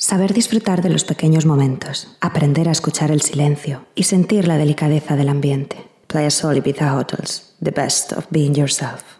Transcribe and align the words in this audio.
Saber 0.00 0.32
disfrutar 0.32 0.80
de 0.80 0.90
los 0.90 1.02
pequeños 1.02 1.44
momentos, 1.44 2.06
aprender 2.20 2.68
a 2.68 2.70
escuchar 2.70 3.10
el 3.10 3.20
silencio 3.20 3.84
y 3.96 4.04
sentir 4.04 4.46
la 4.46 4.56
delicadeza 4.56 5.16
del 5.16 5.28
ambiente. 5.28 5.88
Playa 6.06 6.30
Sol 6.30 6.56
Ibiza 6.56 6.96
Hotels, 6.96 7.52
the 7.60 7.72
best 7.72 8.12
of 8.12 8.24
being 8.30 8.54
yourself. 8.54 9.18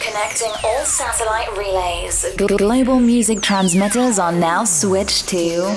Connecting 0.00 0.50
all 0.64 0.84
satellite 0.84 1.48
relays. 1.56 2.26
Global 2.36 2.98
music 2.98 3.40
transmitters 3.40 4.18
are 4.18 4.36
now 4.36 4.64
switched 4.64 5.28
to 5.28 5.70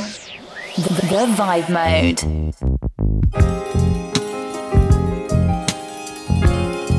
the 0.78 1.28
Vibe 1.38 1.70
Mode. 1.70 2.22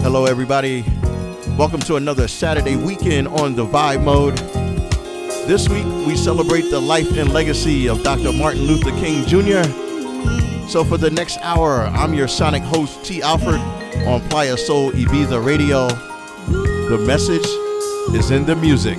Hello, 0.04 0.26
everybody. 0.26 0.84
Welcome 1.58 1.80
to 1.80 1.96
another 1.96 2.28
Saturday 2.28 2.76
weekend 2.76 3.26
on 3.26 3.56
the 3.56 3.66
Vibe 3.66 4.04
Mode. 4.04 4.57
This 5.48 5.66
week, 5.66 5.86
we 6.06 6.14
celebrate 6.14 6.68
the 6.68 6.78
life 6.78 7.16
and 7.16 7.32
legacy 7.32 7.88
of 7.88 8.02
Dr. 8.02 8.34
Martin 8.34 8.64
Luther 8.64 8.90
King 9.00 9.24
Jr. 9.24 9.62
So, 10.68 10.84
for 10.84 10.98
the 10.98 11.08
next 11.10 11.38
hour, 11.38 11.86
I'm 11.86 12.12
your 12.12 12.28
sonic 12.28 12.62
host, 12.62 13.02
T. 13.02 13.22
Alford, 13.22 13.58
on 14.06 14.20
Playa 14.28 14.58
Sol 14.58 14.92
Ibiza 14.92 15.42
Radio. 15.42 15.88
The 16.90 17.02
message 17.06 17.46
is 18.14 18.30
in 18.30 18.44
the 18.44 18.56
music. 18.56 18.98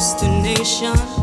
destination. 0.00 1.19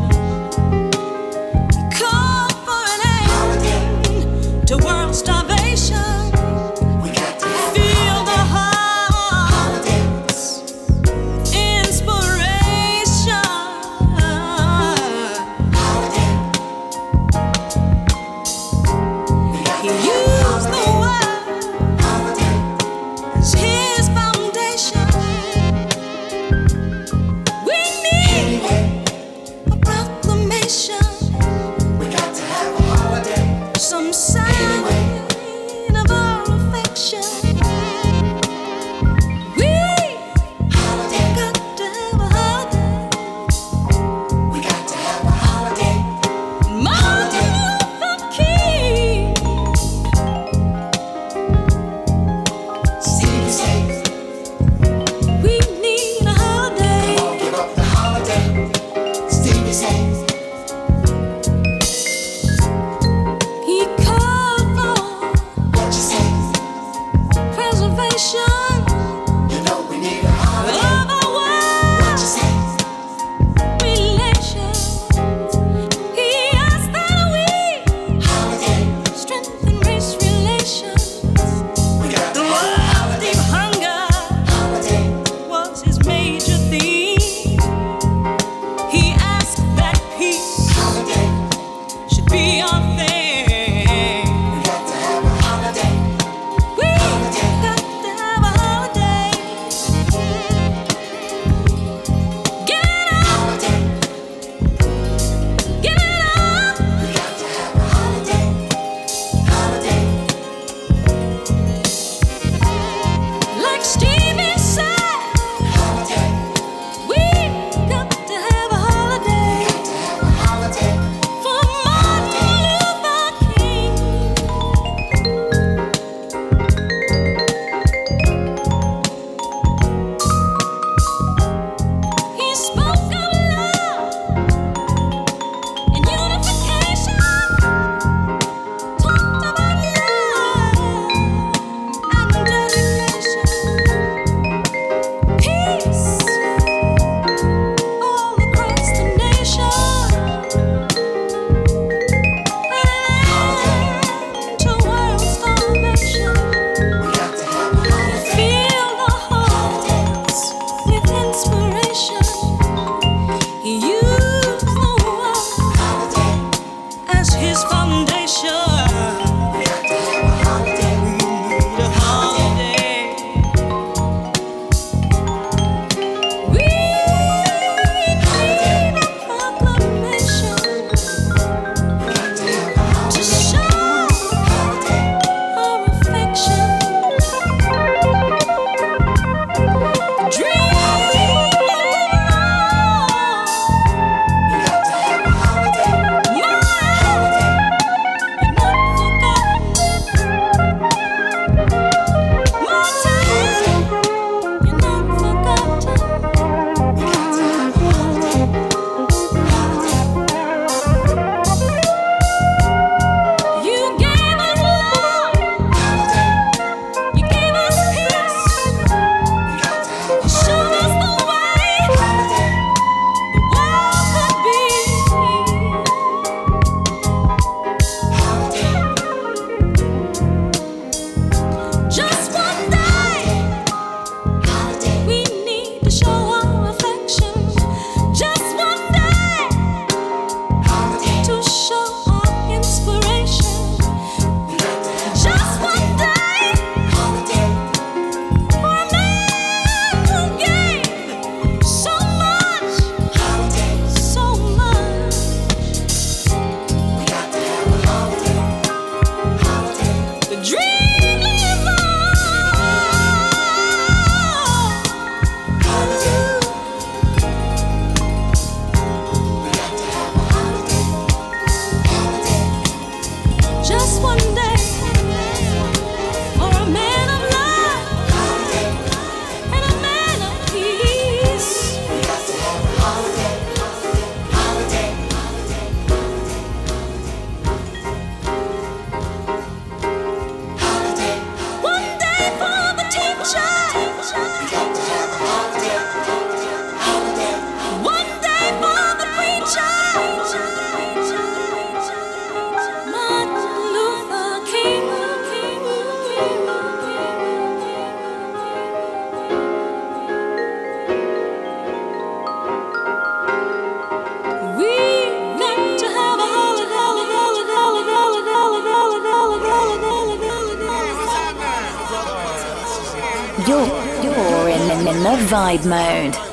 mode. 325.68 326.27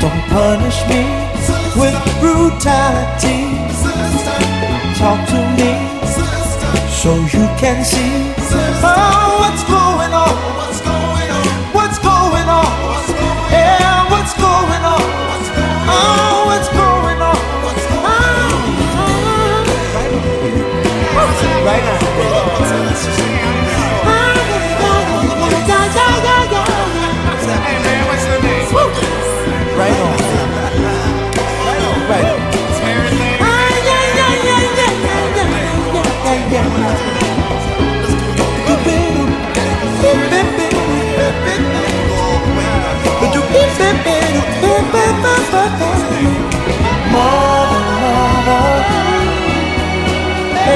Don't 0.00 0.22
punish 0.28 0.82
me 0.88 1.02
with 1.76 1.94
brutality. 2.18 3.54
Talk 4.98 5.20
to 5.28 5.40
me 5.56 5.72
so 6.90 7.14
you 7.14 7.46
can 7.56 7.84
see. 7.84 8.34
Oh. 8.82 9.27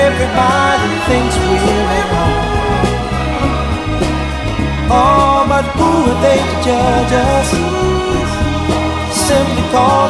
Everybody 0.04 0.90
thinks 1.08 1.36
we're. 1.36 1.92
Oh, 4.90 5.44
but 5.48 5.64
who 5.76 5.88
are 6.10 6.20
they 6.22 6.38
to 6.38 6.64
judge 6.64 7.12
us? 7.12 7.52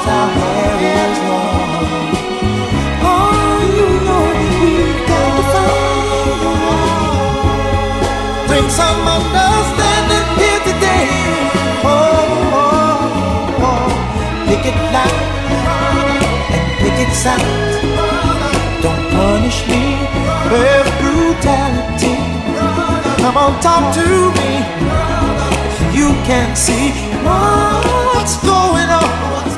Our. 0.04 0.26
Oh, 3.04 3.60
you 3.76 3.88
know 4.06 4.24
we've 4.38 5.00
got 5.08 5.30
to 5.36 5.42
find 5.52 6.40
under. 9.06 9.51
wicked 14.62 14.80
life 14.94 15.22
and 16.54 16.84
wicked 16.84 17.12
sounds. 17.12 17.82
Don't 18.80 19.10
punish 19.10 19.66
me 19.66 19.98
with 20.52 20.86
brutality. 21.00 22.14
Come 23.22 23.36
on, 23.36 23.60
talk 23.60 23.92
to 23.94 24.06
me 24.38 24.52
so 25.74 25.84
you 25.98 26.08
can 26.22 26.54
see 26.54 26.90
what's 27.24 28.36
going 28.44 28.88
on. 28.88 29.51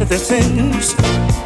after 0.00 0.14
the 0.14 0.16
things 0.16 1.37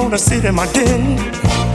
gonna 0.00 0.18
sit 0.18 0.44
in 0.44 0.54
my 0.54 0.66
den. 0.72 1.69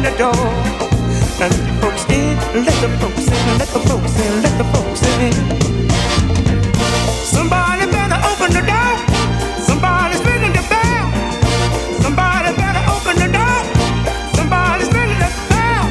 open 0.00 0.12
the 0.12 0.18
door. 0.18 0.46
Let 1.38 1.50
the 1.50 1.72
folks 1.80 2.04
in, 2.08 2.36
let 2.64 2.80
the 2.80 2.88
folks 3.00 3.26
in, 3.28 3.58
let 3.58 3.68
the 3.68 3.80
folks 3.80 4.16
in, 4.20 4.42
let 4.42 4.58
the 4.58 4.64
folks 4.72 5.02
in. 5.20 5.32
Somebody 7.24 7.86
better 7.90 8.18
open 8.28 8.52
the 8.52 8.64
door. 8.64 8.92
Somebody's 9.58 10.22
ringing 10.24 10.52
the 10.52 10.64
bell. 10.68 11.06
Somebody 12.00 12.56
better 12.56 12.82
open 12.88 13.16
the 13.16 13.28
door. 13.28 13.60
Somebody's 14.36 14.90
ringing 14.92 15.20
the 15.20 15.30
bell. 15.50 15.84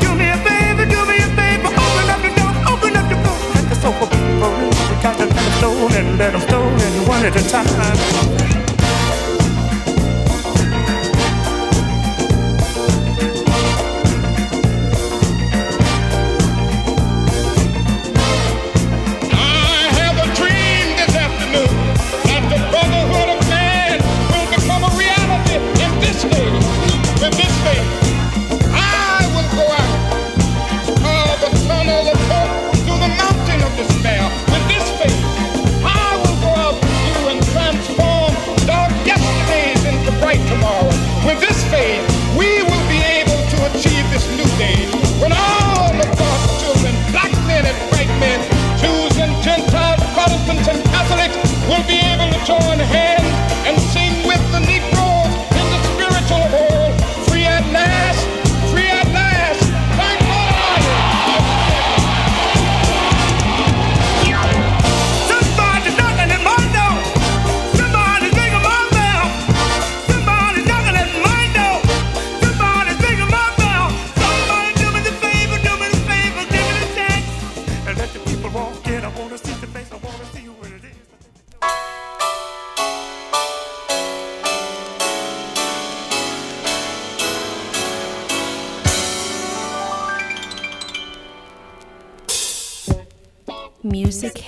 Do 0.00 0.14
me 0.14 0.30
a 0.30 0.38
favor, 0.46 0.86
do 0.86 1.00
me 1.06 1.16
a 1.18 1.28
favor. 1.38 1.70
Open 1.70 2.06
up 2.14 2.20
the 2.22 2.30
door, 2.38 2.52
open 2.72 2.96
up 2.96 3.06
the 3.10 3.18
door. 3.18 3.38
Let 3.54 3.66
the 3.70 3.76
sofa 3.82 4.06
people 4.10 4.54
in. 4.62 4.74
We 4.90 4.96
got 5.02 5.16
to 5.18 5.26
let 5.26 5.34
them 5.34 5.50
stone 5.58 5.92
and 5.92 6.18
let 6.18 6.32
them 6.32 6.40
stone 6.42 7.08
one 7.08 7.24
at 7.24 7.36
a 7.36 7.42
time. 7.48 8.33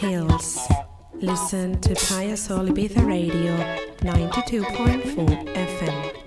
Hills. 0.09 0.59
Listen 1.21 1.81
to 1.81 1.95
Playasol 1.95 2.69
Ibiza 2.69 3.03
Radio 3.07 3.57
92.4 4.03 5.55
FM. 5.55 6.26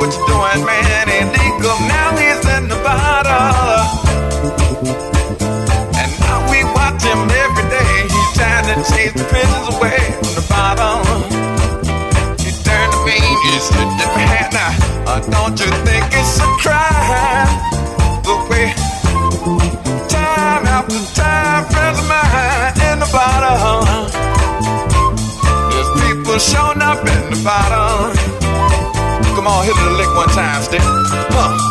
what 0.00 0.10
you 0.14 0.22
doing, 0.26 0.64
man? 0.64 1.08
And 1.08 1.28
legal 1.32 1.78
now 1.86 2.16
he's 2.16 2.42
in 2.56 2.68
the 2.68 2.78
bottle, 2.82 3.82
And 5.98 6.10
now 6.20 6.38
we 6.50 6.64
watch 6.74 7.02
him 7.02 7.20
every 7.44 7.66
day. 7.70 7.94
He's 8.06 8.30
trying 8.38 8.66
to 8.70 8.76
chase 8.90 9.12
the 9.12 9.24
prisons 9.30 9.66
away 9.74 9.98
from 10.18 10.32
the 10.38 10.46
bottom. 10.48 11.02
He 12.38 12.50
turned 12.62 12.92
to 12.94 13.00
me, 13.06 13.18
he 13.18 13.58
said, 13.58 13.88
Johanna, 13.98 14.66
uh, 15.06 15.20
don't 15.30 15.58
you 15.58 15.70
the 29.90 29.96
lick 29.96 30.14
one 30.14 30.28
time, 30.28 30.62
stick. 30.62 30.80
Huh. 30.82 31.67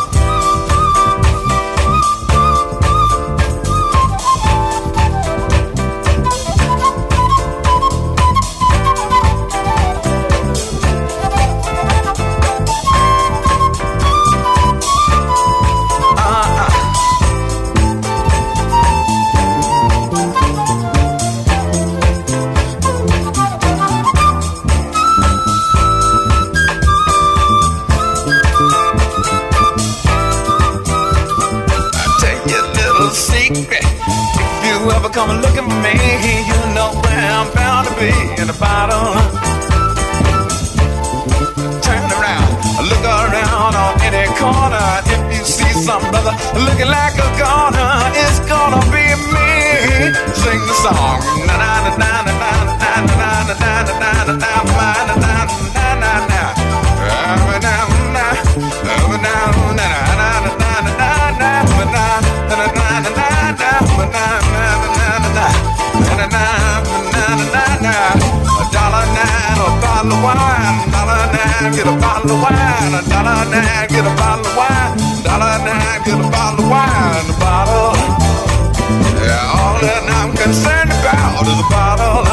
out 81.47 81.51
of 81.51 81.57
the 81.57 81.69
bottle. 81.69 82.25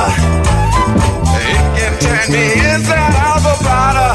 It 1.39 1.63
can 1.79 1.95
turn 2.01 2.33
me 2.33 2.53
inside 2.75 3.15
out 3.15 3.37
of 3.37 3.45
the 3.45 3.65
bottle. 3.65 4.15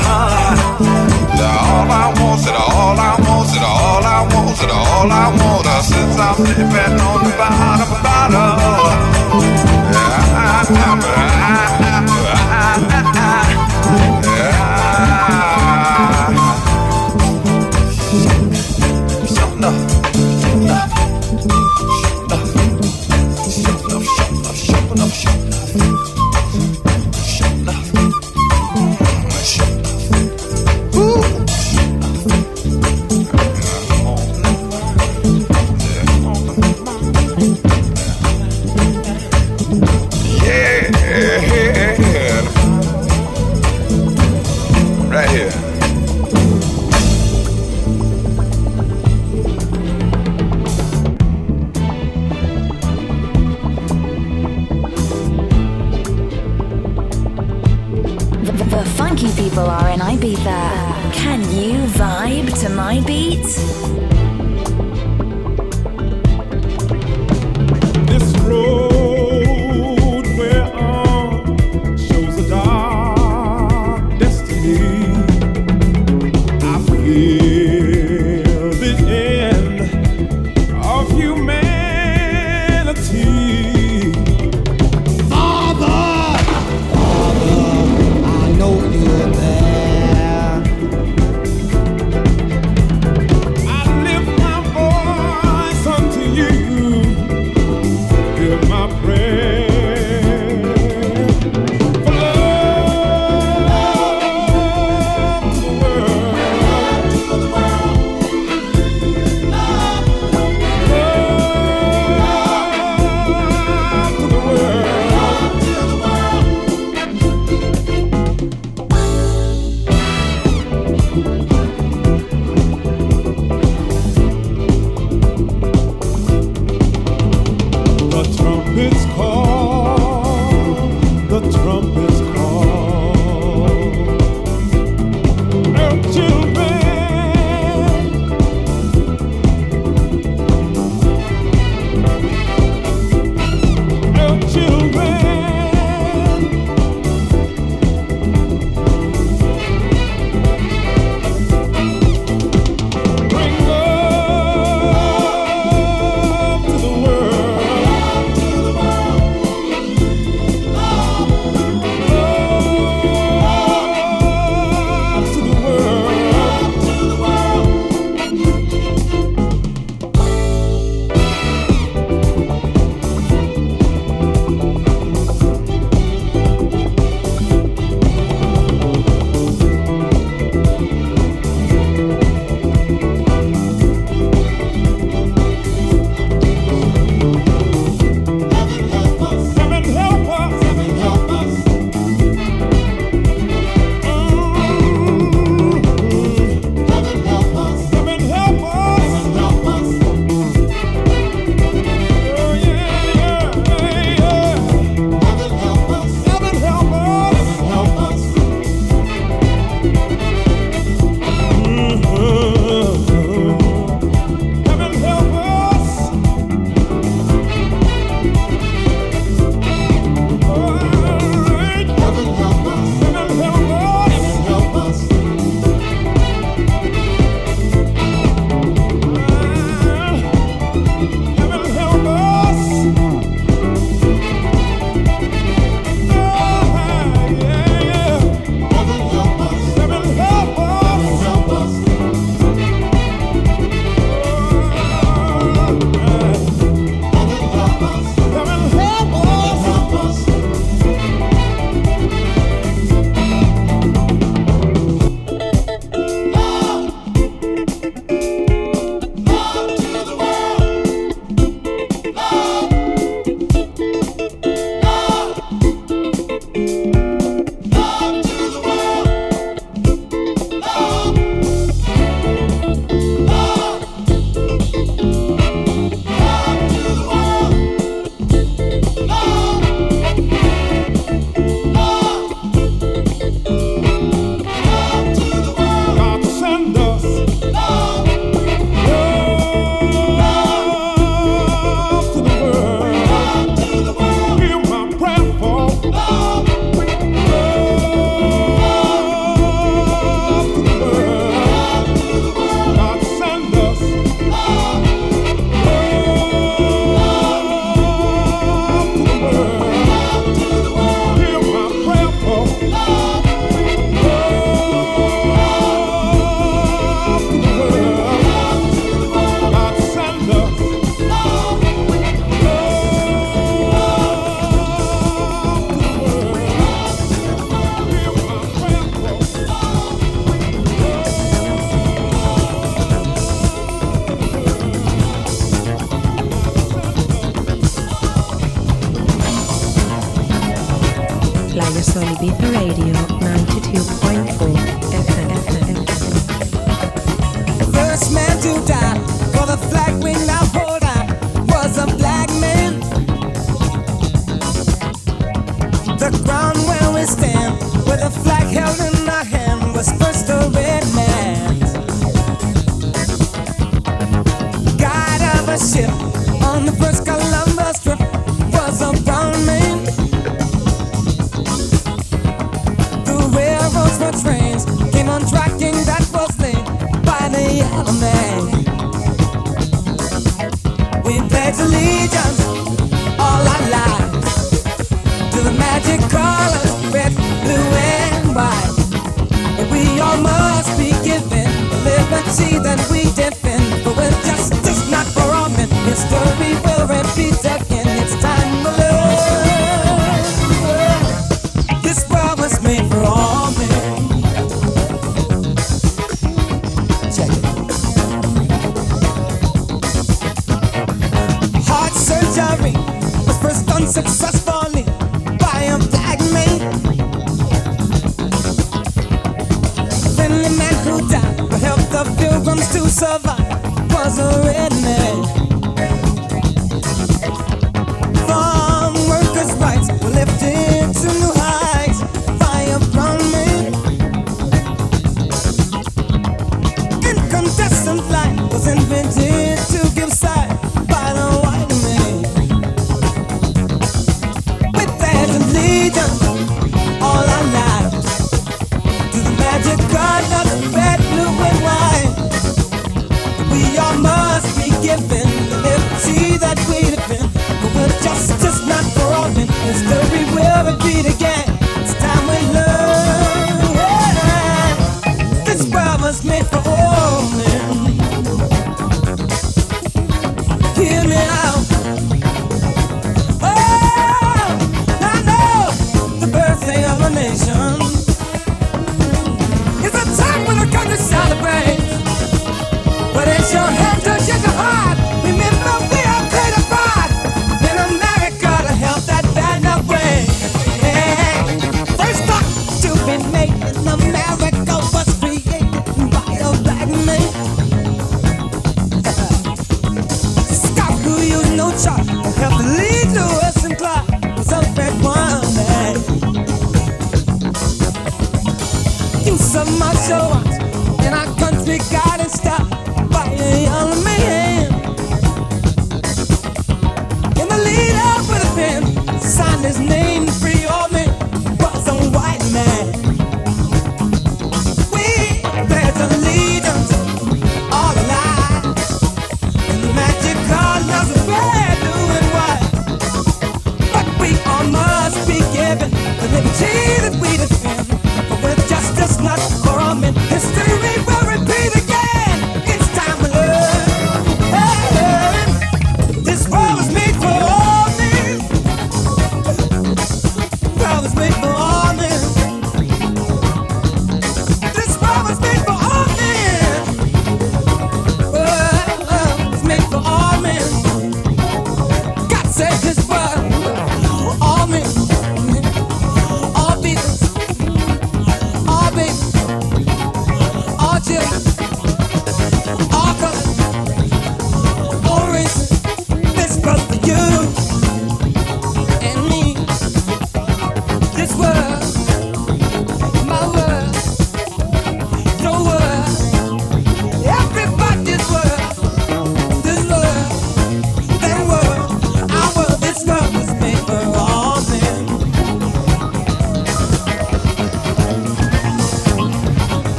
All 1.39 1.89
I 1.89 2.13
want, 2.19 2.45
it 2.45 2.55
all 2.55 2.99
I 2.99 3.15
want, 3.25 3.55
it 3.55 3.63
all 3.63 4.03
I 4.03 4.27
want, 4.33 4.61
it 4.61 4.69
all 4.69 5.11
I 5.11 5.27
want, 5.39 5.83
since 5.83 6.17
I'm 6.17 6.43
living 6.43 6.99
on 6.99 7.23
the 7.23 7.31
bottom 7.37 8.03
bottle. 8.03 9.18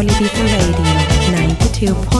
Sol 0.00 0.08
Ibiza 0.08 0.56
Radio 0.56 1.92
92.4 1.92 2.19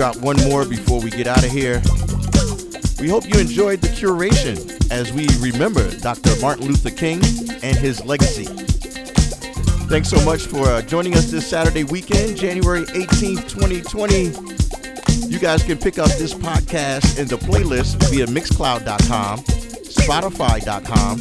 drop 0.00 0.16
one 0.16 0.36
more 0.48 0.64
before 0.64 0.98
we 0.98 1.10
get 1.10 1.26
out 1.26 1.44
of 1.44 1.50
here. 1.50 1.82
We 3.02 3.10
hope 3.10 3.28
you 3.28 3.38
enjoyed 3.38 3.82
the 3.82 3.88
curation 3.88 4.90
as 4.90 5.12
we 5.12 5.28
remember 5.40 5.94
Dr. 5.98 6.40
Martin 6.40 6.68
Luther 6.68 6.88
King 6.88 7.22
and 7.62 7.76
his 7.76 8.02
legacy. 8.02 8.46
Thanks 9.90 10.08
so 10.08 10.18
much 10.24 10.46
for 10.46 10.66
uh, 10.66 10.80
joining 10.80 11.12
us 11.16 11.30
this 11.30 11.46
Saturday 11.46 11.84
weekend, 11.84 12.38
January 12.38 12.86
18th, 12.86 13.46
2020. 13.50 15.28
You 15.28 15.38
guys 15.38 15.62
can 15.62 15.76
pick 15.76 15.98
up 15.98 16.08
this 16.12 16.32
podcast 16.32 17.18
and 17.18 17.28
the 17.28 17.36
playlist 17.36 18.02
via 18.08 18.24
Mixcloud.com, 18.24 19.40
Spotify.com, 19.40 21.20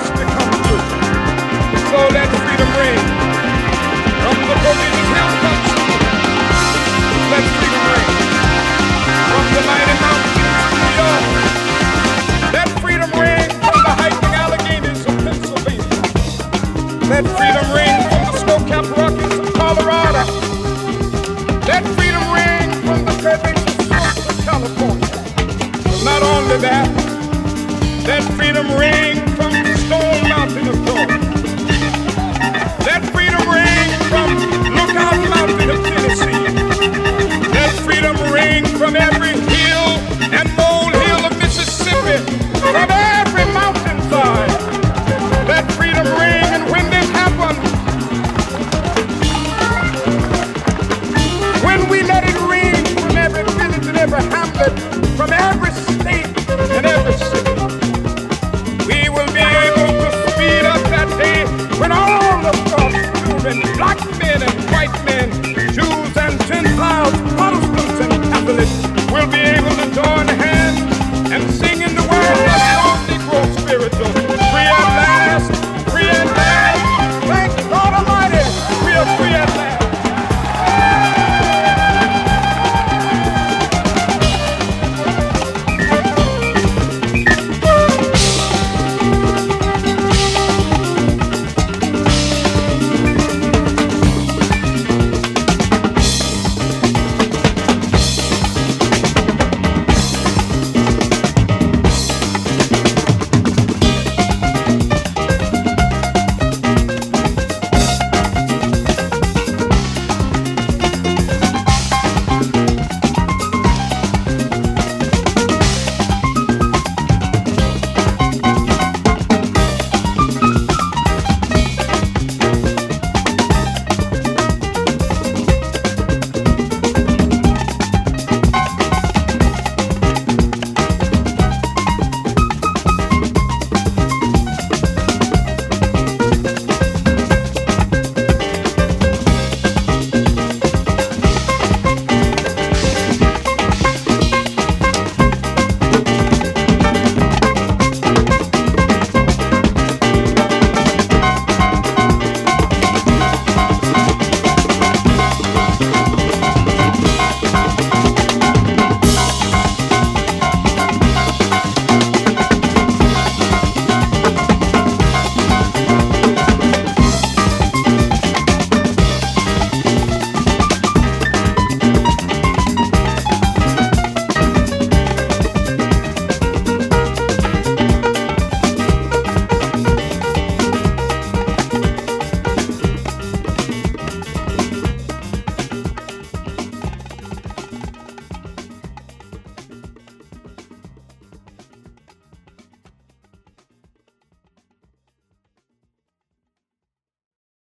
us 0.04 0.10
to 0.20 0.24
come 0.36 0.51
through. 0.64 0.84
So 1.89 1.97
let 2.12 2.28
freedom 2.43 2.70
ring. 2.76 2.99
From 4.24 4.38
the 4.49 4.56
Provision 4.64 5.08
Hilltops, 5.16 5.72
let 7.32 7.43
freedom 7.56 7.84
ring. 7.91 8.10
From 9.32 9.45
the 9.56 9.62
mighty 9.70 9.95
mountains 10.04 10.36
of 10.64 10.72
New 10.82 10.91
York, 10.99 11.24
let 12.56 12.68
freedom 12.84 13.12
ring. 13.16 13.47
From 13.64 13.80
the 13.88 13.93
hiking 14.01 14.34
Alleghenies 14.43 15.01
of 15.08 15.16
Pennsylvania, 15.24 15.88
let 17.12 17.24
freedom 17.38 17.68
ring. 17.78 17.99
From 18.12 18.24
the 18.28 18.38
snow-capped 18.43 18.91
Rockies 18.97 19.36
of 19.39 19.47
Colorado, 19.54 20.24
let 21.70 21.84
freedom 21.95 22.26
ring. 22.36 22.68
From 22.88 22.99
the 23.06 23.16
Fairbanks 23.24 23.64
of 24.30 24.38
California. 24.43 25.08
But 25.84 25.99
not 26.04 26.22
only 26.24 26.58
that, 26.68 26.88
let 28.08 28.24
freedom 28.36 28.68
ring. 28.78 29.03